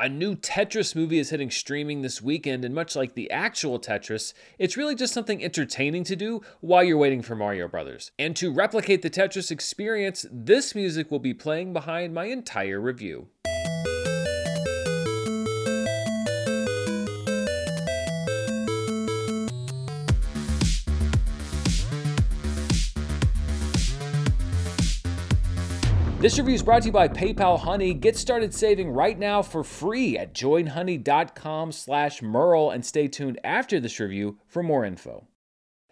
A 0.00 0.08
new 0.08 0.36
Tetris 0.36 0.94
movie 0.94 1.18
is 1.18 1.30
hitting 1.30 1.50
streaming 1.50 2.02
this 2.02 2.22
weekend, 2.22 2.64
and 2.64 2.72
much 2.72 2.94
like 2.94 3.14
the 3.14 3.28
actual 3.32 3.80
Tetris, 3.80 4.32
it's 4.56 4.76
really 4.76 4.94
just 4.94 5.12
something 5.12 5.42
entertaining 5.42 6.04
to 6.04 6.14
do 6.14 6.40
while 6.60 6.84
you're 6.84 6.96
waiting 6.96 7.20
for 7.20 7.34
Mario 7.34 7.66
Brothers. 7.66 8.12
And 8.16 8.36
to 8.36 8.52
replicate 8.52 9.02
the 9.02 9.10
Tetris 9.10 9.50
experience, 9.50 10.24
this 10.30 10.72
music 10.72 11.10
will 11.10 11.18
be 11.18 11.34
playing 11.34 11.72
behind 11.72 12.14
my 12.14 12.26
entire 12.26 12.80
review. 12.80 13.26
This 26.20 26.36
review 26.36 26.54
is 26.54 26.64
brought 26.64 26.82
to 26.82 26.86
you 26.86 26.92
by 26.92 27.06
PayPal 27.06 27.60
Honey. 27.60 27.94
Get 27.94 28.16
started 28.16 28.52
saving 28.52 28.90
right 28.90 29.16
now 29.16 29.40
for 29.40 29.62
free 29.62 30.18
at 30.18 30.34
joinhoney.com 30.34 31.70
slash 31.70 32.22
Murrell 32.22 32.72
and 32.72 32.84
stay 32.84 33.06
tuned 33.06 33.38
after 33.44 33.78
this 33.78 34.00
review 34.00 34.36
for 34.48 34.64
more 34.64 34.84
info. 34.84 35.28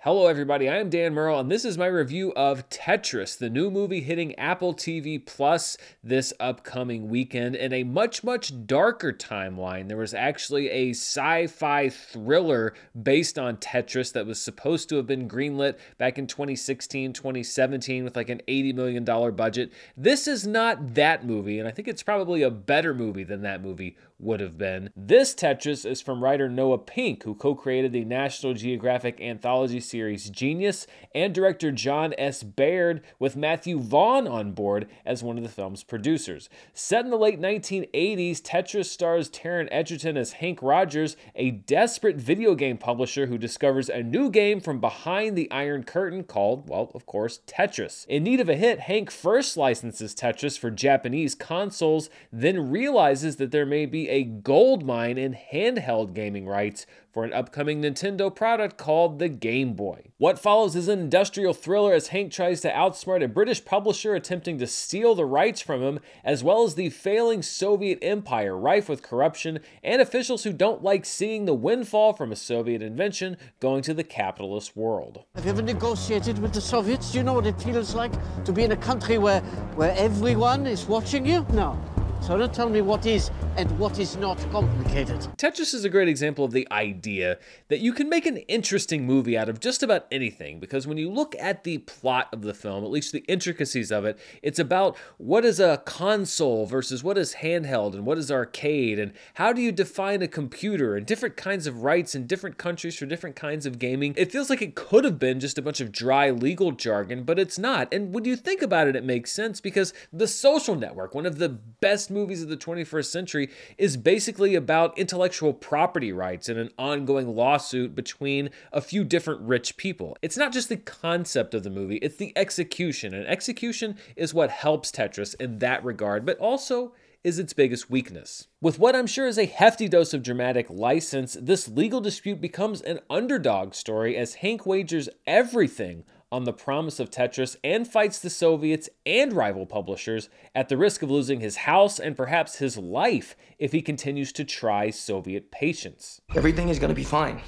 Hello, 0.06 0.28
everybody. 0.28 0.68
I 0.68 0.76
am 0.76 0.88
Dan 0.88 1.14
Murrell, 1.14 1.40
and 1.40 1.50
this 1.50 1.64
is 1.64 1.76
my 1.76 1.86
review 1.86 2.32
of 2.34 2.68
Tetris, 2.70 3.36
the 3.36 3.50
new 3.50 3.72
movie 3.72 4.02
hitting 4.02 4.36
Apple 4.36 4.72
TV 4.72 5.18
Plus 5.26 5.76
this 6.00 6.32
upcoming 6.38 7.08
weekend. 7.08 7.56
In 7.56 7.72
a 7.72 7.82
much, 7.82 8.22
much 8.22 8.52
darker 8.68 9.12
timeline, 9.12 9.88
there 9.88 9.96
was 9.96 10.14
actually 10.14 10.70
a 10.70 10.90
sci 10.90 11.48
fi 11.48 11.88
thriller 11.88 12.72
based 13.02 13.36
on 13.36 13.56
Tetris 13.56 14.12
that 14.12 14.26
was 14.26 14.40
supposed 14.40 14.88
to 14.90 14.96
have 14.96 15.08
been 15.08 15.28
greenlit 15.28 15.76
back 15.98 16.18
in 16.18 16.28
2016, 16.28 17.12
2017 17.12 18.04
with 18.04 18.14
like 18.14 18.28
an 18.28 18.42
$80 18.46 18.74
million 18.76 19.04
budget. 19.34 19.72
This 19.96 20.28
is 20.28 20.46
not 20.46 20.94
that 20.94 21.26
movie, 21.26 21.58
and 21.58 21.66
I 21.66 21.72
think 21.72 21.88
it's 21.88 22.04
probably 22.04 22.42
a 22.42 22.50
better 22.52 22.94
movie 22.94 23.24
than 23.24 23.42
that 23.42 23.60
movie 23.60 23.96
would 24.20 24.38
have 24.38 24.56
been. 24.56 24.88
This 24.96 25.34
Tetris 25.34 25.84
is 25.84 26.00
from 26.00 26.22
writer 26.22 26.48
Noah 26.48 26.78
Pink, 26.78 27.24
who 27.24 27.34
co 27.34 27.56
created 27.56 27.90
the 27.90 28.04
National 28.04 28.54
Geographic 28.54 29.20
anthology 29.20 29.80
series 29.80 29.95
Genius, 30.30 30.86
and 31.14 31.34
director 31.34 31.72
Jon 31.72 32.14
S. 32.18 32.42
Baird, 32.42 33.02
with 33.18 33.36
Matthew 33.36 33.78
Vaughn 33.78 34.26
on 34.26 34.52
board 34.52 34.88
as 35.04 35.22
one 35.22 35.36
of 35.36 35.42
the 35.42 35.48
film's 35.48 35.82
producers. 35.82 36.48
Set 36.74 37.04
in 37.04 37.10
the 37.10 37.16
late 37.16 37.40
1980s, 37.40 38.40
Tetris 38.40 38.86
stars 38.86 39.30
Taron 39.30 39.68
Egerton 39.70 40.16
as 40.16 40.32
Hank 40.32 40.62
Rogers, 40.62 41.16
a 41.34 41.50
desperate 41.50 42.16
video 42.16 42.54
game 42.54 42.78
publisher 42.78 43.26
who 43.26 43.38
discovers 43.38 43.88
a 43.88 44.02
new 44.02 44.30
game 44.30 44.60
from 44.60 44.80
behind 44.80 45.36
the 45.36 45.50
Iron 45.50 45.84
Curtain 45.84 46.24
called, 46.24 46.68
well, 46.68 46.90
of 46.94 47.06
course, 47.06 47.40
Tetris. 47.46 48.06
In 48.06 48.24
need 48.24 48.40
of 48.40 48.48
a 48.48 48.56
hit, 48.56 48.80
Hank 48.80 49.10
first 49.10 49.56
licenses 49.56 50.14
Tetris 50.14 50.58
for 50.58 50.70
Japanese 50.70 51.34
consoles, 51.34 52.10
then 52.32 52.70
realizes 52.70 53.36
that 53.36 53.50
there 53.50 53.66
may 53.66 53.86
be 53.86 54.08
a 54.08 54.24
gold 54.24 54.84
mine 54.84 55.18
in 55.18 55.36
handheld 55.52 56.14
gaming 56.14 56.46
rights 56.46 56.86
for 57.12 57.24
an 57.24 57.32
upcoming 57.32 57.80
Nintendo 57.80 58.34
product 58.34 58.76
called 58.76 59.18
the 59.18 59.28
Game 59.28 59.72
Boy. 59.72 59.85
What 60.18 60.38
follows 60.38 60.74
is 60.74 60.88
an 60.88 60.98
industrial 60.98 61.54
thriller 61.54 61.92
as 61.92 62.08
Hank 62.08 62.32
tries 62.32 62.60
to 62.62 62.70
outsmart 62.70 63.22
a 63.22 63.28
British 63.28 63.64
publisher 63.64 64.14
attempting 64.14 64.58
to 64.58 64.66
steal 64.66 65.14
the 65.14 65.24
rights 65.24 65.60
from 65.60 65.82
him, 65.82 66.00
as 66.24 66.42
well 66.42 66.64
as 66.64 66.74
the 66.74 66.90
failing 66.90 67.42
Soviet 67.42 67.98
empire 68.02 68.56
rife 68.56 68.88
with 68.88 69.02
corruption 69.02 69.60
and 69.84 70.00
officials 70.00 70.44
who 70.44 70.52
don't 70.52 70.82
like 70.82 71.04
seeing 71.04 71.44
the 71.44 71.54
windfall 71.54 72.12
from 72.14 72.32
a 72.32 72.36
Soviet 72.36 72.82
invention 72.82 73.36
going 73.60 73.82
to 73.82 73.94
the 73.94 74.04
capitalist 74.04 74.76
world. 74.76 75.24
Have 75.34 75.44
you 75.44 75.50
ever 75.50 75.62
negotiated 75.62 76.38
with 76.38 76.52
the 76.52 76.60
Soviets? 76.60 77.12
Do 77.12 77.18
you 77.18 77.24
know 77.24 77.34
what 77.34 77.46
it 77.46 77.60
feels 77.60 77.94
like 77.94 78.12
to 78.44 78.52
be 78.52 78.64
in 78.64 78.72
a 78.72 78.76
country 78.76 79.18
where, 79.18 79.40
where 79.76 79.94
everyone 79.96 80.66
is 80.66 80.86
watching 80.86 81.26
you? 81.26 81.46
No. 81.52 81.78
So 82.20 82.36
don't 82.36 82.52
tell 82.52 82.68
me 82.68 82.80
what 82.80 83.06
is 83.06 83.30
and 83.56 83.70
what 83.78 83.98
is 84.00 84.16
not 84.16 84.38
complicated. 84.50 85.20
Tetris 85.36 85.72
is 85.72 85.84
a 85.84 85.88
great 85.88 86.08
example 86.08 86.44
of 86.44 86.50
the 86.50 86.66
idea 86.72 87.38
that 87.68 87.78
you 87.78 87.92
can 87.92 88.08
make 88.08 88.26
an 88.26 88.38
interesting 88.48 89.06
movie 89.06 89.38
out 89.38 89.48
of 89.48 89.60
just 89.60 89.82
about 89.82 90.06
anything 90.10 90.58
because 90.58 90.86
when 90.86 90.98
you 90.98 91.08
look 91.08 91.36
at 91.38 91.62
the 91.62 91.78
plot 91.78 92.28
of 92.32 92.42
the 92.42 92.52
film, 92.52 92.82
at 92.84 92.90
least 92.90 93.12
the 93.12 93.24
intricacies 93.28 93.92
of 93.92 94.04
it, 94.04 94.18
it's 94.42 94.58
about 94.58 94.96
what 95.18 95.44
is 95.44 95.60
a 95.60 95.82
console 95.86 96.66
versus 96.66 97.04
what 97.04 97.16
is 97.16 97.36
handheld 97.36 97.94
and 97.94 98.04
what 98.04 98.18
is 98.18 98.30
arcade 98.30 98.98
and 98.98 99.12
how 99.34 99.52
do 99.52 99.62
you 99.62 99.70
define 99.70 100.20
a 100.20 100.28
computer 100.28 100.96
and 100.96 101.06
different 101.06 101.36
kinds 101.36 101.66
of 101.66 101.82
rights 101.82 102.14
in 102.14 102.26
different 102.26 102.58
countries 102.58 102.96
for 102.98 103.06
different 103.06 103.36
kinds 103.36 103.66
of 103.66 103.78
gaming. 103.78 104.14
It 104.16 104.32
feels 104.32 104.50
like 104.50 104.62
it 104.62 104.74
could 104.74 105.04
have 105.04 105.18
been 105.18 105.38
just 105.38 105.58
a 105.58 105.62
bunch 105.62 105.80
of 105.80 105.92
dry 105.92 106.30
legal 106.30 106.72
jargon, 106.72 107.22
but 107.22 107.38
it's 107.38 107.58
not. 107.58 107.92
And 107.92 108.12
when 108.12 108.24
you 108.24 108.34
think 108.34 108.62
about 108.62 108.88
it, 108.88 108.96
it 108.96 109.04
makes 109.04 109.30
sense 109.32 109.60
because 109.60 109.94
The 110.12 110.26
Social 110.26 110.74
Network, 110.74 111.14
one 111.14 111.26
of 111.26 111.38
the 111.38 111.48
best 111.48 112.05
movies 112.10 112.42
of 112.42 112.48
the 112.48 112.56
21st 112.56 113.06
century 113.06 113.50
is 113.78 113.96
basically 113.96 114.54
about 114.54 114.96
intellectual 114.98 115.52
property 115.52 116.12
rights 116.12 116.48
and 116.48 116.58
an 116.58 116.70
ongoing 116.78 117.34
lawsuit 117.34 117.94
between 117.94 118.50
a 118.72 118.80
few 118.80 119.04
different 119.04 119.40
rich 119.42 119.76
people. 119.76 120.16
It's 120.22 120.36
not 120.36 120.52
just 120.52 120.68
the 120.68 120.76
concept 120.76 121.54
of 121.54 121.62
the 121.62 121.70
movie, 121.70 121.96
it's 121.96 122.16
the 122.16 122.32
execution. 122.36 123.14
And 123.14 123.26
execution 123.26 123.96
is 124.16 124.34
what 124.34 124.50
helps 124.50 124.90
Tetris 124.90 125.34
in 125.40 125.58
that 125.58 125.84
regard, 125.84 126.24
but 126.26 126.38
also 126.38 126.92
is 127.26 127.40
its 127.40 127.52
biggest 127.52 127.90
weakness. 127.90 128.46
With 128.60 128.78
what 128.78 128.94
I'm 128.94 129.08
sure 129.08 129.26
is 129.26 129.36
a 129.36 129.46
hefty 129.46 129.88
dose 129.88 130.14
of 130.14 130.22
dramatic 130.22 130.70
license, 130.70 131.36
this 131.40 131.66
legal 131.66 132.00
dispute 132.00 132.40
becomes 132.40 132.80
an 132.80 133.00
underdog 133.10 133.74
story 133.74 134.16
as 134.16 134.34
Hank 134.34 134.64
wagers 134.64 135.08
everything 135.26 136.04
on 136.36 136.44
the 136.44 136.52
promise 136.52 137.00
of 137.00 137.10
Tetris 137.10 137.56
and 137.64 137.88
fights 137.88 138.18
the 138.18 138.28
Soviets 138.28 138.90
and 139.06 139.32
rival 139.32 139.64
publishers 139.64 140.28
at 140.54 140.68
the 140.68 140.76
risk 140.76 141.00
of 141.00 141.10
losing 141.10 141.40
his 141.40 141.56
house 141.56 141.98
and 141.98 142.14
perhaps 142.14 142.56
his 142.56 142.76
life 142.76 143.34
if 143.58 143.72
he 143.72 143.80
continues 143.80 144.32
to 144.32 144.44
try 144.44 144.90
Soviet 144.90 145.50
patience. 145.50 146.20
Everything 146.34 146.68
is 146.68 146.78
going 146.78 146.90
to 146.90 146.94
be 146.94 147.04
fine. 147.04 147.40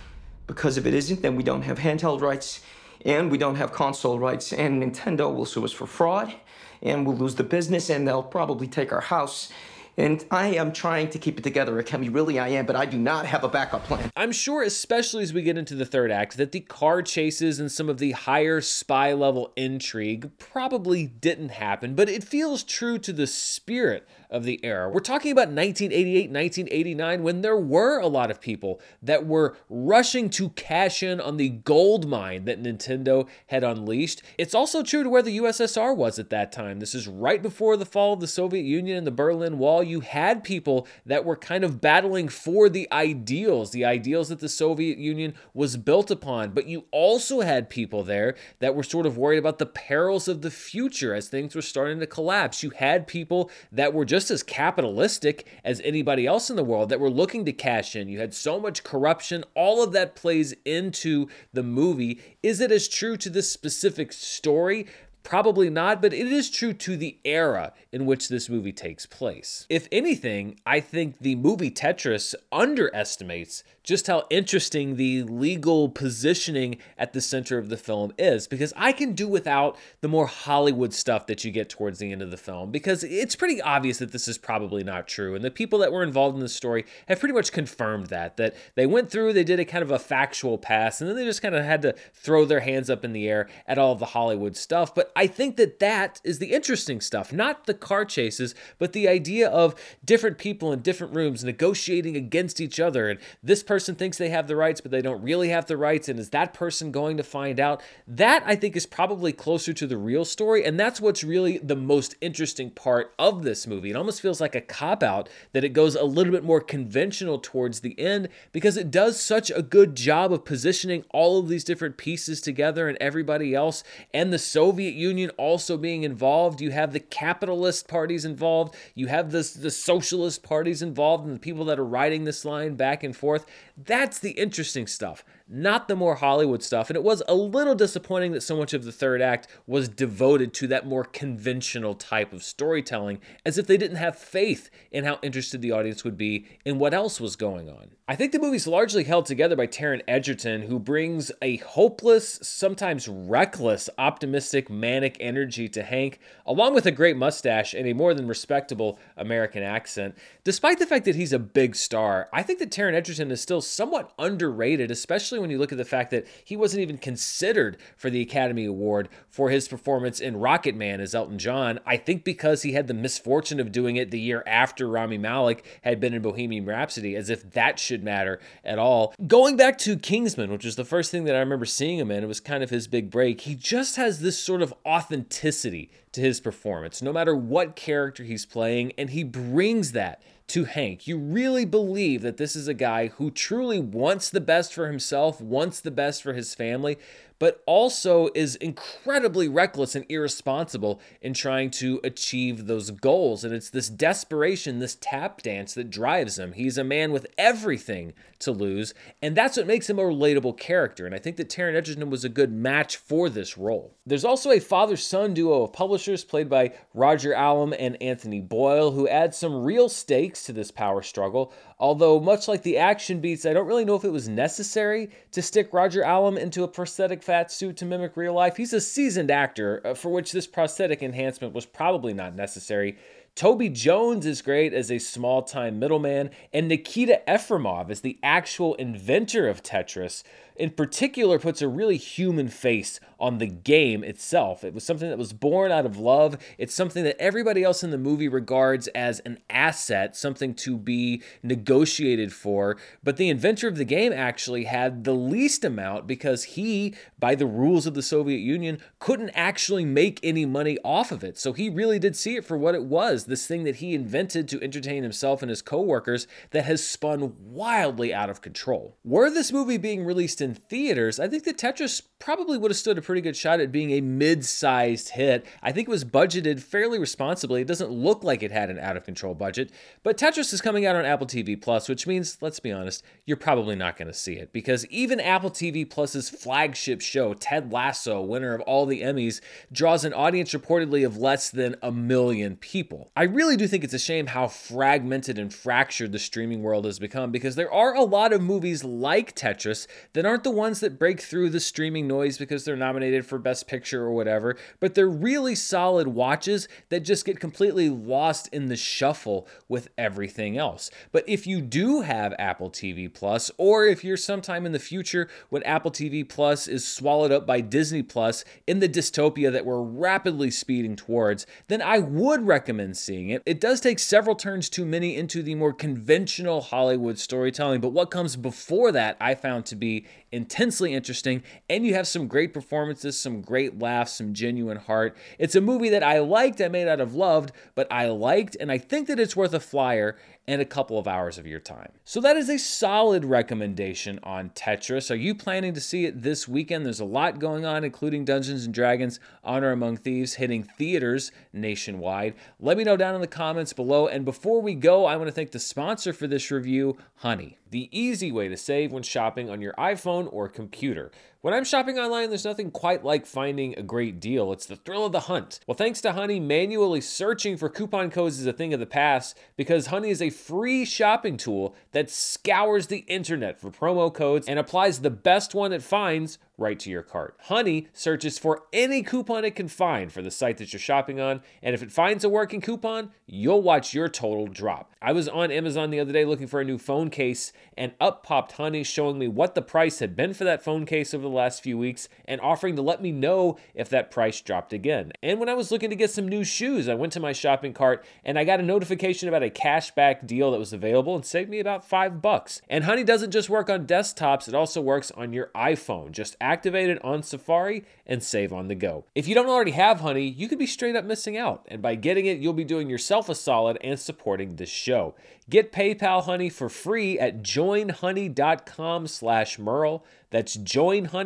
Because 0.46 0.78
if 0.78 0.86
it 0.86 0.94
isn't, 0.94 1.20
then 1.20 1.36
we 1.36 1.42
don't 1.42 1.60
have 1.60 1.78
handheld 1.78 2.22
rights 2.22 2.62
and 3.04 3.30
we 3.30 3.36
don't 3.36 3.56
have 3.56 3.72
console 3.72 4.18
rights, 4.18 4.54
and 4.54 4.82
Nintendo 4.82 5.32
will 5.32 5.44
sue 5.44 5.66
us 5.66 5.72
for 5.72 5.86
fraud 5.86 6.34
and 6.80 7.06
we'll 7.06 7.16
lose 7.16 7.34
the 7.34 7.44
business 7.44 7.90
and 7.90 8.08
they'll 8.08 8.22
probably 8.22 8.66
take 8.66 8.90
our 8.90 9.02
house 9.02 9.52
and 9.98 10.24
I 10.30 10.54
am 10.54 10.72
trying 10.72 11.10
to 11.10 11.18
keep 11.18 11.38
it 11.38 11.42
together, 11.42 11.82
Akemi. 11.82 12.14
Really, 12.14 12.38
I 12.38 12.50
am, 12.50 12.66
but 12.66 12.76
I 12.76 12.86
do 12.86 12.96
not 12.96 13.26
have 13.26 13.42
a 13.42 13.48
backup 13.48 13.82
plan. 13.82 14.12
I'm 14.16 14.30
sure, 14.30 14.62
especially 14.62 15.24
as 15.24 15.32
we 15.32 15.42
get 15.42 15.58
into 15.58 15.74
the 15.74 15.84
third 15.84 16.12
act, 16.12 16.36
that 16.36 16.52
the 16.52 16.60
car 16.60 17.02
chases 17.02 17.58
and 17.58 17.70
some 17.70 17.88
of 17.88 17.98
the 17.98 18.12
higher 18.12 18.60
spy 18.60 19.12
level 19.12 19.52
intrigue 19.56 20.30
probably 20.38 21.06
didn't 21.06 21.50
happen, 21.50 21.96
but 21.96 22.08
it 22.08 22.22
feels 22.22 22.62
true 22.62 22.96
to 22.98 23.12
the 23.12 23.26
spirit 23.26 24.06
of 24.30 24.44
the 24.44 24.60
era. 24.62 24.88
We're 24.88 25.00
talking 25.00 25.32
about 25.32 25.48
1988, 25.48 26.30
1989, 26.30 27.22
when 27.22 27.40
there 27.40 27.56
were 27.56 27.98
a 27.98 28.06
lot 28.06 28.30
of 28.30 28.40
people 28.40 28.80
that 29.02 29.26
were 29.26 29.56
rushing 29.68 30.28
to 30.30 30.50
cash 30.50 31.02
in 31.02 31.20
on 31.20 31.38
the 31.38 31.48
gold 31.48 32.06
mine 32.06 32.44
that 32.44 32.62
Nintendo 32.62 33.26
had 33.46 33.64
unleashed. 33.64 34.22
It's 34.36 34.54
also 34.54 34.82
true 34.82 35.02
to 35.02 35.08
where 35.08 35.22
the 35.22 35.38
USSR 35.38 35.96
was 35.96 36.18
at 36.18 36.30
that 36.30 36.52
time. 36.52 36.78
This 36.78 36.94
is 36.94 37.08
right 37.08 37.42
before 37.42 37.76
the 37.76 37.86
fall 37.86 38.12
of 38.12 38.20
the 38.20 38.26
Soviet 38.26 38.64
Union 38.64 38.98
and 38.98 39.06
the 39.06 39.10
Berlin 39.10 39.58
Wall. 39.58 39.82
You 39.88 40.00
had 40.00 40.44
people 40.44 40.86
that 41.06 41.24
were 41.24 41.36
kind 41.36 41.64
of 41.64 41.80
battling 41.80 42.28
for 42.28 42.68
the 42.68 42.88
ideals, 42.92 43.70
the 43.70 43.84
ideals 43.84 44.28
that 44.28 44.40
the 44.40 44.48
Soviet 44.48 44.98
Union 44.98 45.34
was 45.54 45.76
built 45.76 46.10
upon. 46.10 46.50
But 46.50 46.66
you 46.66 46.84
also 46.90 47.40
had 47.40 47.70
people 47.70 48.02
there 48.02 48.34
that 48.60 48.74
were 48.74 48.82
sort 48.82 49.06
of 49.06 49.18
worried 49.18 49.38
about 49.38 49.58
the 49.58 49.66
perils 49.66 50.28
of 50.28 50.42
the 50.42 50.50
future 50.50 51.14
as 51.14 51.28
things 51.28 51.54
were 51.54 51.62
starting 51.62 52.00
to 52.00 52.06
collapse. 52.06 52.62
You 52.62 52.70
had 52.70 53.06
people 53.06 53.50
that 53.72 53.94
were 53.94 54.04
just 54.04 54.30
as 54.30 54.42
capitalistic 54.42 55.46
as 55.64 55.80
anybody 55.82 56.26
else 56.26 56.50
in 56.50 56.56
the 56.56 56.64
world 56.64 56.88
that 56.90 57.00
were 57.00 57.10
looking 57.10 57.44
to 57.44 57.52
cash 57.52 57.96
in. 57.96 58.08
You 58.08 58.20
had 58.20 58.34
so 58.34 58.60
much 58.60 58.84
corruption. 58.84 59.44
All 59.54 59.82
of 59.82 59.92
that 59.92 60.14
plays 60.14 60.54
into 60.64 61.28
the 61.52 61.62
movie. 61.62 62.20
Is 62.42 62.60
it 62.60 62.70
as 62.70 62.88
true 62.88 63.16
to 63.16 63.30
this 63.30 63.50
specific 63.50 64.12
story? 64.12 64.86
Probably 65.28 65.68
not, 65.68 66.00
but 66.00 66.14
it 66.14 66.26
is 66.32 66.48
true 66.48 66.72
to 66.72 66.96
the 66.96 67.18
era 67.22 67.74
in 67.92 68.06
which 68.06 68.30
this 68.30 68.48
movie 68.48 68.72
takes 68.72 69.04
place. 69.04 69.66
If 69.68 69.86
anything, 69.92 70.58
I 70.64 70.80
think 70.80 71.18
the 71.18 71.34
movie 71.34 71.70
Tetris 71.70 72.34
underestimates 72.50 73.62
just 73.88 74.06
how 74.06 74.26
interesting 74.28 74.96
the 74.96 75.22
legal 75.22 75.88
positioning 75.88 76.76
at 76.98 77.14
the 77.14 77.22
center 77.22 77.56
of 77.56 77.70
the 77.70 77.76
film 77.78 78.12
is 78.18 78.46
because 78.46 78.70
I 78.76 78.92
can 78.92 79.14
do 79.14 79.26
without 79.26 79.78
the 80.02 80.08
more 80.08 80.26
Hollywood 80.26 80.92
stuff 80.92 81.26
that 81.28 81.42
you 81.42 81.50
get 81.50 81.70
towards 81.70 81.98
the 81.98 82.12
end 82.12 82.20
of 82.20 82.30
the 82.30 82.36
film 82.36 82.70
because 82.70 83.02
it's 83.02 83.34
pretty 83.34 83.62
obvious 83.62 83.96
that 83.96 84.12
this 84.12 84.28
is 84.28 84.36
probably 84.36 84.84
not 84.84 85.08
true 85.08 85.34
and 85.34 85.42
the 85.42 85.50
people 85.50 85.78
that 85.78 85.90
were 85.90 86.02
involved 86.02 86.34
in 86.34 86.40
the 86.42 86.50
story 86.50 86.84
have 87.08 87.18
pretty 87.18 87.32
much 87.32 87.50
confirmed 87.50 88.08
that 88.08 88.36
that 88.36 88.54
they 88.74 88.84
went 88.84 89.10
through 89.10 89.32
they 89.32 89.42
did 89.42 89.58
a 89.58 89.64
kind 89.64 89.82
of 89.82 89.90
a 89.90 89.98
factual 89.98 90.58
pass 90.58 91.00
and 91.00 91.08
then 91.08 91.16
they 91.16 91.24
just 91.24 91.40
kind 91.40 91.54
of 91.54 91.64
had 91.64 91.80
to 91.80 91.94
throw 92.12 92.44
their 92.44 92.60
hands 92.60 92.90
up 92.90 93.06
in 93.06 93.14
the 93.14 93.26
air 93.26 93.48
at 93.66 93.78
all 93.78 93.92
of 93.92 93.98
the 93.98 94.04
Hollywood 94.04 94.54
stuff 94.54 94.94
but 94.94 95.10
I 95.16 95.26
think 95.26 95.56
that 95.56 95.78
that 95.78 96.20
is 96.24 96.40
the 96.40 96.52
interesting 96.52 97.00
stuff, 97.00 97.32
not 97.32 97.64
the 97.64 97.72
car 97.72 98.04
chases, 98.04 98.54
but 98.78 98.92
the 98.92 99.08
idea 99.08 99.48
of 99.48 99.74
different 100.04 100.36
people 100.36 100.74
in 100.74 100.80
different 100.80 101.14
rooms 101.14 101.42
negotiating 101.42 102.16
against 102.16 102.60
each 102.60 102.78
other. 102.78 103.08
And 103.08 103.18
this 103.42 103.62
person 103.62 103.77
thinks 103.86 104.18
they 104.18 104.30
have 104.30 104.48
the 104.48 104.56
rights, 104.56 104.80
but 104.80 104.90
they 104.90 105.02
don't 105.02 105.22
really 105.22 105.48
have 105.50 105.66
the 105.66 105.76
rights. 105.76 106.08
And 106.08 106.18
is 106.18 106.30
that 106.30 106.54
person 106.54 106.90
going 106.92 107.16
to 107.16 107.22
find 107.22 107.60
out? 107.60 107.82
That 108.06 108.42
I 108.46 108.56
think 108.56 108.76
is 108.76 108.86
probably 108.86 109.32
closer 109.32 109.72
to 109.72 109.86
the 109.86 109.98
real 109.98 110.24
story. 110.24 110.64
And 110.64 110.78
that's 110.78 111.00
what's 111.00 111.24
really 111.24 111.58
the 111.58 111.76
most 111.76 112.14
interesting 112.20 112.70
part 112.70 113.14
of 113.18 113.42
this 113.42 113.66
movie. 113.66 113.90
It 113.90 113.96
almost 113.96 114.22
feels 114.22 114.40
like 114.40 114.54
a 114.54 114.60
cop 114.60 115.02
out 115.02 115.28
that 115.52 115.64
it 115.64 115.72
goes 115.72 115.94
a 115.94 116.04
little 116.04 116.32
bit 116.32 116.44
more 116.44 116.60
conventional 116.60 117.38
towards 117.38 117.80
the 117.80 117.98
end 117.98 118.28
because 118.52 118.76
it 118.76 118.90
does 118.90 119.20
such 119.20 119.50
a 119.50 119.62
good 119.62 119.94
job 119.94 120.32
of 120.32 120.44
positioning 120.44 121.04
all 121.10 121.38
of 121.38 121.48
these 121.48 121.64
different 121.64 121.96
pieces 121.96 122.40
together 122.40 122.88
and 122.88 122.98
everybody 123.00 123.54
else 123.54 123.84
and 124.14 124.32
the 124.32 124.38
Soviet 124.38 124.94
Union 124.94 125.30
also 125.36 125.76
being 125.76 126.02
involved. 126.02 126.60
You 126.60 126.70
have 126.70 126.92
the 126.92 127.00
capitalist 127.00 127.88
parties 127.88 128.24
involved, 128.24 128.74
you 128.94 129.06
have 129.06 129.30
the, 129.30 129.48
the 129.58 129.70
socialist 129.70 130.42
parties 130.42 130.82
involved, 130.82 131.26
and 131.26 131.34
the 131.34 131.40
people 131.40 131.64
that 131.66 131.78
are 131.78 131.84
riding 131.84 132.24
this 132.24 132.44
line 132.44 132.74
back 132.74 133.02
and 133.02 133.16
forth. 133.16 133.46
That's 133.84 134.18
the 134.18 134.30
interesting 134.32 134.86
stuff 134.86 135.24
not 135.48 135.88
the 135.88 135.96
more 135.96 136.16
Hollywood 136.16 136.62
stuff. 136.62 136.90
And 136.90 136.96
it 136.96 137.02
was 137.02 137.22
a 137.26 137.34
little 137.34 137.74
disappointing 137.74 138.32
that 138.32 138.42
so 138.42 138.56
much 138.56 138.74
of 138.74 138.84
the 138.84 138.92
third 138.92 139.22
act 139.22 139.48
was 139.66 139.88
devoted 139.88 140.52
to 140.54 140.66
that 140.68 140.86
more 140.86 141.04
conventional 141.04 141.94
type 141.94 142.32
of 142.32 142.42
storytelling, 142.42 143.20
as 143.46 143.58
if 143.58 143.66
they 143.66 143.76
didn't 143.76 143.96
have 143.96 144.18
faith 144.18 144.70
in 144.90 145.04
how 145.04 145.18
interested 145.22 145.62
the 145.62 145.72
audience 145.72 146.04
would 146.04 146.16
be 146.16 146.46
in 146.64 146.78
what 146.78 146.94
else 146.94 147.20
was 147.20 147.36
going 147.36 147.68
on. 147.68 147.90
I 148.06 148.16
think 148.16 148.32
the 148.32 148.38
movie's 148.38 148.66
largely 148.66 149.04
held 149.04 149.26
together 149.26 149.54
by 149.54 149.66
Taron 149.66 150.02
Egerton, 150.08 150.62
who 150.62 150.78
brings 150.78 151.30
a 151.42 151.58
hopeless, 151.58 152.38
sometimes 152.42 153.06
reckless, 153.06 153.90
optimistic, 153.98 154.70
manic 154.70 155.16
energy 155.20 155.68
to 155.68 155.82
Hank, 155.82 156.18
along 156.46 156.74
with 156.74 156.86
a 156.86 156.90
great 156.90 157.16
mustache 157.16 157.74
and 157.74 157.86
a 157.86 157.92
more 157.92 158.14
than 158.14 158.26
respectable 158.26 158.98
American 159.16 159.62
accent. 159.62 160.16
Despite 160.42 160.78
the 160.78 160.86
fact 160.86 161.04
that 161.04 161.16
he's 161.16 161.34
a 161.34 161.38
big 161.38 161.76
star, 161.76 162.28
I 162.32 162.42
think 162.42 162.58
that 162.60 162.70
Taron 162.70 162.94
Egerton 162.94 163.30
is 163.30 163.42
still 163.42 163.60
somewhat 163.60 164.12
underrated, 164.18 164.90
especially 164.90 165.37
especially 165.38 165.42
when 165.42 165.50
you 165.50 165.58
look 165.58 165.72
at 165.72 165.78
the 165.78 165.84
fact 165.84 166.10
that 166.10 166.26
he 166.44 166.56
wasn't 166.56 166.82
even 166.82 166.98
considered 166.98 167.76
for 167.96 168.10
the 168.10 168.20
Academy 168.20 168.64
Award 168.64 169.08
for 169.30 169.50
his 169.50 169.68
performance 169.68 170.20
in 170.20 170.34
Rocketman 170.34 171.00
as 171.00 171.14
Elton 171.14 171.38
John. 171.38 171.78
I 171.86 171.96
think 171.96 172.24
because 172.24 172.62
he 172.62 172.72
had 172.72 172.88
the 172.88 172.94
misfortune 172.94 173.60
of 173.60 173.70
doing 173.70 173.96
it 173.96 174.10
the 174.10 174.20
year 174.20 174.42
after 174.46 174.88
Rami 174.88 175.18
Malek 175.18 175.64
had 175.82 176.00
been 176.00 176.14
in 176.14 176.22
Bohemian 176.22 176.66
Rhapsody, 176.66 177.14
as 177.14 177.30
if 177.30 177.52
that 177.52 177.78
should 177.78 178.02
matter 178.02 178.40
at 178.64 178.78
all. 178.78 179.14
Going 179.26 179.56
back 179.56 179.78
to 179.78 179.96
Kingsman, 179.96 180.50
which 180.50 180.64
was 180.64 180.76
the 180.76 180.84
first 180.84 181.10
thing 181.10 181.24
that 181.24 181.36
I 181.36 181.40
remember 181.40 181.66
seeing 181.66 181.98
him 181.98 182.10
in, 182.10 182.24
it 182.24 182.28
was 182.28 182.40
kind 182.40 182.62
of 182.62 182.70
his 182.70 182.88
big 182.88 183.10
break. 183.10 183.42
He 183.42 183.54
just 183.54 183.96
has 183.96 184.20
this 184.20 184.38
sort 184.38 184.62
of 184.62 184.74
authenticity 184.84 185.90
to 186.12 186.20
his 186.20 186.40
performance, 186.40 187.00
no 187.02 187.12
matter 187.12 187.36
what 187.36 187.76
character 187.76 188.24
he's 188.24 188.46
playing, 188.46 188.92
and 188.98 189.10
he 189.10 189.22
brings 189.22 189.92
that 189.92 190.22
to 190.48 190.64
Hank. 190.64 191.06
You 191.06 191.18
really 191.18 191.64
believe 191.64 192.22
that 192.22 192.38
this 192.38 192.56
is 192.56 192.68
a 192.68 192.74
guy 192.74 193.08
who 193.08 193.30
truly 193.30 193.78
wants 193.78 194.30
the 194.30 194.40
best 194.40 194.72
for 194.72 194.86
himself, 194.86 195.40
wants 195.40 195.80
the 195.80 195.90
best 195.90 196.22
for 196.22 196.32
his 196.32 196.54
family, 196.54 196.98
but 197.38 197.62
also 197.66 198.28
is 198.34 198.56
incredibly 198.56 199.48
reckless 199.48 199.94
and 199.94 200.04
irresponsible 200.08 201.00
in 201.20 201.34
trying 201.34 201.70
to 201.70 202.00
achieve 202.02 202.66
those 202.66 202.90
goals. 202.90 203.44
And 203.44 203.54
it's 203.54 203.70
this 203.70 203.88
desperation, 203.88 204.78
this 204.78 204.96
tap 205.00 205.42
dance 205.42 205.74
that 205.74 205.90
drives 205.90 206.38
him. 206.38 206.52
He's 206.52 206.78
a 206.78 206.84
man 206.84 207.12
with 207.12 207.26
everything 207.36 208.12
to 208.40 208.52
lose, 208.52 208.94
and 209.20 209.36
that's 209.36 209.56
what 209.56 209.66
makes 209.66 209.90
him 209.90 209.98
a 209.98 210.02
relatable 210.02 210.58
character. 210.58 211.06
And 211.06 211.14
I 211.14 211.18
think 211.18 211.36
that 211.36 211.48
Taron 211.48 211.74
Egerton 211.74 212.08
was 212.10 212.24
a 212.24 212.28
good 212.28 212.52
match 212.52 212.96
for 212.96 213.28
this 213.28 213.58
role. 213.58 213.94
There's 214.06 214.24
also 214.24 214.50
a 214.50 214.60
father 214.60 214.96
son 214.96 215.34
duo 215.34 215.64
of 215.64 215.72
publishers 215.72 216.24
played 216.24 216.48
by 216.48 216.72
Roger 216.94 217.34
Allam 217.34 217.74
and 217.78 218.00
Anthony 218.02 218.40
Boyle, 218.40 218.92
who 218.92 219.08
add 219.08 219.34
some 219.34 219.64
real 219.64 219.88
stakes 219.88 220.44
to 220.44 220.52
this 220.52 220.70
power 220.70 221.02
struggle. 221.02 221.52
Although, 221.80 222.18
much 222.18 222.48
like 222.48 222.62
the 222.62 222.76
action 222.76 223.20
beats, 223.20 223.46
I 223.46 223.52
don't 223.52 223.66
really 223.66 223.84
know 223.84 223.94
if 223.94 224.04
it 224.04 224.10
was 224.10 224.28
necessary 224.28 225.10
to 225.30 225.40
stick 225.40 225.72
Roger 225.72 226.02
Allam 226.02 226.36
into 226.36 226.64
a 226.64 226.68
prosthetic 226.68 227.22
fat 227.22 227.52
suit 227.52 227.76
to 227.76 227.84
mimic 227.84 228.16
real 228.16 228.34
life. 228.34 228.56
He's 228.56 228.72
a 228.72 228.80
seasoned 228.80 229.30
actor, 229.30 229.80
uh, 229.84 229.94
for 229.94 230.08
which 230.08 230.32
this 230.32 230.48
prosthetic 230.48 231.04
enhancement 231.04 231.54
was 231.54 231.66
probably 231.66 232.12
not 232.12 232.34
necessary. 232.34 232.98
Toby 233.36 233.68
Jones 233.68 234.26
is 234.26 234.42
great 234.42 234.74
as 234.74 234.90
a 234.90 234.98
small 234.98 235.42
time 235.42 235.78
middleman, 235.78 236.30
and 236.52 236.66
Nikita 236.66 237.22
Efremov 237.28 237.88
is 237.90 238.00
the 238.00 238.18
actual 238.24 238.74
inventor 238.74 239.46
of 239.46 239.62
Tetris, 239.62 240.24
in 240.58 240.70
particular 240.70 241.38
puts 241.38 241.62
a 241.62 241.68
really 241.68 241.96
human 241.96 242.48
face 242.48 243.00
on 243.20 243.38
the 243.38 243.46
game 243.46 244.04
itself. 244.04 244.62
It 244.62 244.74
was 244.74 244.84
something 244.84 245.08
that 245.08 245.18
was 245.18 245.32
born 245.32 245.72
out 245.72 245.86
of 245.86 245.98
love. 245.98 246.36
It's 246.56 246.74
something 246.74 247.04
that 247.04 247.20
everybody 247.20 247.64
else 247.64 247.82
in 247.82 247.90
the 247.90 247.98
movie 247.98 248.28
regards 248.28 248.86
as 248.88 249.20
an 249.20 249.38
asset, 249.50 250.16
something 250.16 250.54
to 250.54 250.76
be 250.76 251.22
negotiated 251.42 252.32
for. 252.32 252.76
But 253.02 253.16
the 253.16 253.28
inventor 253.28 253.66
of 253.66 253.76
the 253.76 253.84
game 253.84 254.12
actually 254.12 254.64
had 254.64 255.04
the 255.04 255.14
least 255.14 255.64
amount 255.64 256.06
because 256.06 256.44
he, 256.44 256.94
by 257.18 257.34
the 257.34 257.46
rules 257.46 257.86
of 257.86 257.94
the 257.94 258.02
Soviet 258.02 258.38
Union, 258.38 258.78
couldn't 258.98 259.30
actually 259.30 259.84
make 259.84 260.20
any 260.22 260.46
money 260.46 260.78
off 260.84 261.10
of 261.10 261.24
it. 261.24 261.38
So 261.38 261.52
he 261.52 261.68
really 261.68 261.98
did 261.98 262.16
see 262.16 262.36
it 262.36 262.44
for 262.44 262.56
what 262.56 262.74
it 262.74 262.84
was 262.84 263.24
this 263.24 263.46
thing 263.46 263.64
that 263.64 263.76
he 263.76 263.94
invented 263.94 264.48
to 264.48 264.62
entertain 264.62 265.02
himself 265.02 265.42
and 265.42 265.50
his 265.50 265.62
coworkers 265.62 266.26
that 266.50 266.64
has 266.64 266.86
spun 266.86 267.34
wildly 267.40 268.14
out 268.14 268.30
of 268.30 268.40
control. 268.40 268.96
Were 269.04 269.30
this 269.30 269.52
movie 269.52 269.76
being 269.76 270.04
released 270.04 270.40
in 270.40 270.47
in 270.48 270.54
theaters, 270.54 271.20
I 271.20 271.28
think 271.28 271.44
that 271.44 271.58
Tetris 271.58 272.02
probably 272.18 272.58
would 272.58 272.70
have 272.70 272.78
stood 272.78 272.98
a 272.98 273.02
pretty 273.02 273.20
good 273.20 273.36
shot 273.36 273.60
at 273.60 273.70
being 273.70 273.90
a 273.92 274.00
mid 274.00 274.44
sized 274.44 275.10
hit. 275.10 275.46
I 275.62 275.72
think 275.72 275.88
it 275.88 275.90
was 275.90 276.04
budgeted 276.04 276.60
fairly 276.60 276.98
responsibly. 276.98 277.60
It 277.60 277.68
doesn't 277.68 277.90
look 277.90 278.24
like 278.24 278.42
it 278.42 278.50
had 278.50 278.70
an 278.70 278.78
out 278.78 278.96
of 278.96 279.04
control 279.04 279.34
budget, 279.34 279.70
but 280.02 280.16
Tetris 280.16 280.52
is 280.52 280.60
coming 280.60 280.86
out 280.86 280.96
on 280.96 281.04
Apple 281.04 281.26
TV 281.26 281.60
Plus, 281.60 281.88
which 281.88 282.06
means, 282.06 282.38
let's 282.40 282.60
be 282.60 282.72
honest, 282.72 283.04
you're 283.26 283.36
probably 283.36 283.76
not 283.76 283.96
going 283.96 284.08
to 284.08 284.14
see 284.14 284.34
it 284.34 284.52
because 284.52 284.86
even 284.86 285.20
Apple 285.20 285.50
TV 285.50 285.88
Plus's 285.88 286.30
flagship 286.30 287.00
show, 287.00 287.34
Ted 287.34 287.70
Lasso, 287.70 288.20
winner 288.20 288.54
of 288.54 288.62
all 288.62 288.86
the 288.86 289.02
Emmys, 289.02 289.40
draws 289.70 290.04
an 290.04 290.14
audience 290.14 290.54
reportedly 290.54 291.04
of 291.04 291.18
less 291.18 291.50
than 291.50 291.76
a 291.82 291.92
million 291.92 292.56
people. 292.56 293.10
I 293.14 293.24
really 293.24 293.56
do 293.56 293.68
think 293.68 293.84
it's 293.84 293.94
a 293.94 293.98
shame 293.98 294.28
how 294.28 294.48
fragmented 294.48 295.38
and 295.38 295.52
fractured 295.52 296.12
the 296.12 296.18
streaming 296.18 296.62
world 296.62 296.86
has 296.86 296.98
become 296.98 297.30
because 297.30 297.54
there 297.54 297.72
are 297.72 297.94
a 297.94 298.02
lot 298.02 298.32
of 298.32 298.40
movies 298.40 298.82
like 298.82 299.34
Tetris 299.34 299.86
that 300.14 300.24
aren't 300.24 300.37
the 300.44 300.50
ones 300.50 300.80
that 300.80 300.98
break 300.98 301.20
through 301.20 301.50
the 301.50 301.60
streaming 301.60 302.06
noise 302.06 302.38
because 302.38 302.64
they're 302.64 302.76
nominated 302.76 303.26
for 303.26 303.38
Best 303.38 303.66
Picture 303.66 304.02
or 304.02 304.12
whatever, 304.12 304.56
but 304.80 304.94
they're 304.94 305.08
really 305.08 305.54
solid 305.54 306.08
watches 306.08 306.68
that 306.88 307.00
just 307.00 307.24
get 307.24 307.40
completely 307.40 307.88
lost 307.88 308.48
in 308.52 308.68
the 308.68 308.76
shuffle 308.76 309.46
with 309.68 309.88
everything 309.96 310.56
else. 310.58 310.90
But 311.12 311.24
if 311.28 311.46
you 311.46 311.60
do 311.60 312.02
have 312.02 312.34
Apple 312.38 312.70
TV 312.70 313.12
Plus, 313.12 313.50
or 313.58 313.86
if 313.86 314.04
you're 314.04 314.16
sometime 314.16 314.66
in 314.66 314.72
the 314.72 314.78
future 314.78 315.28
when 315.48 315.62
Apple 315.62 315.90
TV 315.90 316.28
Plus 316.28 316.68
is 316.68 316.86
swallowed 316.86 317.32
up 317.32 317.46
by 317.46 317.60
Disney 317.60 318.02
Plus 318.02 318.44
in 318.66 318.80
the 318.80 318.88
dystopia 318.88 319.52
that 319.52 319.66
we're 319.66 319.82
rapidly 319.82 320.50
speeding 320.50 320.96
towards, 320.96 321.46
then 321.68 321.82
I 321.82 321.98
would 321.98 322.46
recommend 322.46 322.96
seeing 322.96 323.30
it. 323.30 323.42
It 323.46 323.60
does 323.60 323.80
take 323.80 323.98
several 323.98 324.36
turns 324.36 324.68
too 324.68 324.84
many 324.84 325.16
into 325.16 325.42
the 325.42 325.54
more 325.54 325.72
conventional 325.72 326.60
Hollywood 326.60 327.18
storytelling, 327.18 327.80
but 327.80 327.90
what 327.92 328.10
comes 328.10 328.36
before 328.36 328.92
that 328.92 329.16
I 329.20 329.34
found 329.34 329.66
to 329.66 329.76
be 329.76 330.06
intensely 330.32 330.94
interesting, 330.94 331.42
and 331.68 331.86
you 331.86 331.94
have 331.94 332.06
some 332.06 332.26
great 332.26 332.52
performances, 332.52 333.18
some 333.18 333.40
great 333.40 333.78
laughs, 333.78 334.12
some 334.12 334.34
genuine 334.34 334.76
heart. 334.76 335.16
It's 335.38 335.54
a 335.54 335.60
movie 335.60 335.88
that 335.90 336.02
I 336.02 336.18
liked, 336.18 336.60
I 336.60 336.68
made 336.68 336.88
out 336.88 337.00
of 337.00 337.14
loved, 337.14 337.52
but 337.74 337.90
I 337.90 338.08
liked, 338.08 338.56
and 338.58 338.70
I 338.70 338.78
think 338.78 339.08
that 339.08 339.20
it's 339.20 339.36
worth 339.36 339.54
a 339.54 339.60
flyer 339.60 340.16
and 340.48 340.62
a 340.62 340.64
couple 340.64 340.98
of 340.98 341.06
hours 341.06 341.36
of 341.36 341.46
your 341.46 341.60
time. 341.60 341.92
So 342.06 342.22
that 342.22 342.36
is 342.36 342.48
a 342.48 342.58
solid 342.58 343.22
recommendation 343.22 344.18
on 344.22 344.48
Tetris. 344.50 345.10
Are 345.10 345.14
you 345.14 345.34
planning 345.34 345.74
to 345.74 345.80
see 345.80 346.06
it 346.06 346.22
this 346.22 346.48
weekend? 346.48 346.86
There's 346.86 347.00
a 347.00 347.04
lot 347.04 347.38
going 347.38 347.66
on, 347.66 347.84
including 347.84 348.24
Dungeons 348.24 348.64
and 348.64 348.72
Dragons 348.72 349.20
Honor 349.44 349.72
Among 349.72 349.98
Thieves 349.98 350.34
hitting 350.34 350.62
theaters 350.62 351.32
nationwide. 351.52 352.34
Let 352.58 352.78
me 352.78 352.84
know 352.84 352.96
down 352.96 353.14
in 353.14 353.20
the 353.20 353.26
comments 353.26 353.74
below. 353.74 354.08
And 354.08 354.24
before 354.24 354.62
we 354.62 354.74
go, 354.74 355.04
I 355.04 355.16
want 355.16 355.28
to 355.28 355.34
thank 355.34 355.50
the 355.50 355.58
sponsor 355.58 356.14
for 356.14 356.26
this 356.26 356.50
review, 356.50 356.96
Honey, 357.16 357.57
the 357.70 357.88
easy 357.98 358.32
way 358.32 358.48
to 358.48 358.56
save 358.56 358.92
when 358.92 359.02
shopping 359.02 359.50
on 359.50 359.60
your 359.60 359.74
iPhone 359.74 360.28
or 360.32 360.48
computer. 360.48 361.10
When 361.40 361.54
I'm 361.54 361.62
shopping 361.62 362.00
online, 362.00 362.30
there's 362.30 362.44
nothing 362.44 362.72
quite 362.72 363.04
like 363.04 363.24
finding 363.24 363.78
a 363.78 363.82
great 363.82 364.18
deal. 364.18 364.52
It's 364.52 364.66
the 364.66 364.74
thrill 364.74 365.06
of 365.06 365.12
the 365.12 365.20
hunt. 365.20 365.60
Well, 365.68 365.76
thanks 365.76 366.00
to 366.00 366.10
Honey, 366.10 366.40
manually 366.40 367.00
searching 367.00 367.56
for 367.56 367.68
coupon 367.68 368.10
codes 368.10 368.40
is 368.40 368.46
a 368.48 368.52
thing 368.52 368.74
of 368.74 368.80
the 368.80 368.86
past 368.86 369.38
because 369.56 369.86
Honey 369.86 370.10
is 370.10 370.20
a 370.20 370.30
free 370.30 370.84
shopping 370.84 371.36
tool 371.36 371.76
that 371.92 372.10
scours 372.10 372.88
the 372.88 373.04
internet 373.06 373.60
for 373.60 373.70
promo 373.70 374.12
codes 374.12 374.48
and 374.48 374.58
applies 374.58 374.98
the 374.98 375.10
best 375.10 375.54
one 375.54 375.72
it 375.72 375.80
finds 375.80 376.38
right 376.58 376.78
to 376.80 376.90
your 376.90 377.02
cart. 377.02 377.36
Honey 377.42 377.86
searches 377.92 378.36
for 378.36 378.64
any 378.72 379.02
coupon 379.02 379.44
it 379.44 379.54
can 379.54 379.68
find 379.68 380.12
for 380.12 380.20
the 380.20 380.30
site 380.30 380.58
that 380.58 380.72
you're 380.72 380.80
shopping 380.80 381.20
on, 381.20 381.40
and 381.62 381.72
if 381.72 381.82
it 381.82 381.92
finds 381.92 382.24
a 382.24 382.28
working 382.28 382.60
coupon, 382.60 383.12
you'll 383.26 383.62
watch 383.62 383.94
your 383.94 384.08
total 384.08 384.48
drop. 384.48 384.92
I 385.00 385.12
was 385.12 385.28
on 385.28 385.52
Amazon 385.52 385.90
the 385.90 386.00
other 386.00 386.12
day 386.12 386.24
looking 386.24 386.48
for 386.48 386.60
a 386.60 386.64
new 386.64 386.76
phone 386.76 387.10
case, 387.10 387.52
and 387.76 387.92
up 388.00 388.24
popped 388.24 388.52
Honey 388.52 388.82
showing 388.82 389.18
me 389.18 389.28
what 389.28 389.54
the 389.54 389.62
price 389.62 390.00
had 390.00 390.16
been 390.16 390.34
for 390.34 390.44
that 390.44 390.62
phone 390.62 390.84
case 390.84 391.14
over 391.14 391.27
the 391.28 391.36
last 391.36 391.62
few 391.62 391.78
weeks 391.78 392.08
and 392.26 392.40
offering 392.40 392.76
to 392.76 392.82
let 392.82 393.02
me 393.02 393.12
know 393.12 393.56
if 393.74 393.88
that 393.88 394.10
price 394.10 394.40
dropped 394.40 394.72
again. 394.72 395.12
And 395.22 395.38
when 395.40 395.48
I 395.48 395.54
was 395.54 395.70
looking 395.70 395.90
to 395.90 395.96
get 395.96 396.10
some 396.10 396.28
new 396.28 396.44
shoes, 396.44 396.88
I 396.88 396.94
went 396.94 397.12
to 397.14 397.20
my 397.20 397.32
shopping 397.32 397.72
cart 397.72 398.04
and 398.24 398.38
I 398.38 398.44
got 398.44 398.60
a 398.60 398.64
notification 398.64 399.28
about 399.28 399.42
a 399.42 399.50
cashback 399.50 400.26
deal 400.26 400.50
that 400.50 400.58
was 400.58 400.72
available 400.72 401.14
and 401.14 401.24
saved 401.24 401.50
me 401.50 401.60
about 401.60 401.88
five 401.88 402.22
bucks. 402.22 402.60
And 402.68 402.84
Honey 402.84 403.04
doesn't 403.04 403.30
just 403.30 403.50
work 403.50 403.70
on 403.70 403.86
desktops, 403.86 404.48
it 404.48 404.54
also 404.54 404.80
works 404.80 405.10
on 405.12 405.32
your 405.32 405.50
iPhone. 405.54 406.12
Just 406.12 406.36
activate 406.40 406.88
it 406.88 407.04
on 407.04 407.22
Safari 407.22 407.84
and 408.06 408.22
save 408.22 408.52
on 408.52 408.68
the 408.68 408.74
go. 408.74 409.04
If 409.14 409.28
you 409.28 409.34
don't 409.34 409.48
already 409.48 409.72
have 409.72 410.00
Honey, 410.00 410.26
you 410.26 410.48
could 410.48 410.58
be 410.58 410.66
straight 410.66 410.96
up 410.96 411.04
missing 411.04 411.36
out. 411.36 411.64
And 411.68 411.82
by 411.82 411.94
getting 411.94 412.26
it, 412.26 412.38
you'll 412.38 412.52
be 412.52 412.64
doing 412.64 412.88
yourself 412.88 413.28
a 413.28 413.34
solid 413.34 413.78
and 413.82 413.98
supporting 413.98 414.56
this 414.56 414.70
show. 414.70 415.14
Get 415.50 415.72
PayPal 415.72 416.24
Honey 416.24 416.50
for 416.50 416.68
free 416.68 417.18
at 417.18 417.42
joinhoney.com 417.42 419.06
slash 419.06 419.58
Murrell. 419.58 420.04
That's 420.30 420.56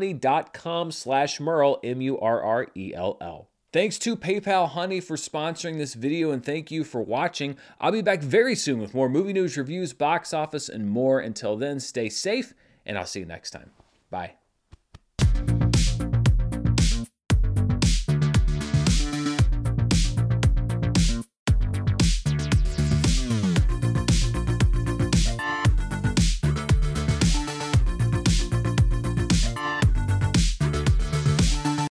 joinhoney.com 0.01 0.93
slash 0.93 1.41
Murrell, 1.41 1.81
M-U-R-R-E-L-L. 1.83 3.49
Thanks 3.73 3.99
to 4.01 4.17
PayPal 4.17 4.69
Honey 4.69 5.01
for 5.01 5.17
sponsoring 5.17 5.79
this 5.79 5.95
video, 5.95 6.31
and 6.31 6.45
thank 6.45 6.71
you 6.71 6.85
for 6.85 7.01
watching. 7.01 7.57
I'll 7.81 7.93
be 7.93 8.03
back 8.03 8.21
very 8.21 8.55
soon 8.55 8.81
with 8.81 8.93
more 8.93 9.09
movie 9.09 9.33
news, 9.33 9.57
reviews, 9.57 9.95
box 9.95 10.35
office, 10.35 10.69
and 10.69 10.91
more. 10.91 11.21
Until 11.21 11.57
then, 11.57 11.81
stay 11.81 12.11
safe, 12.11 12.53
and 12.85 12.99
I'll 12.99 13.07
see 13.07 13.21
you 13.21 13.27
next 13.27 13.51
time. 13.51 13.71
Bye. 14.11 14.42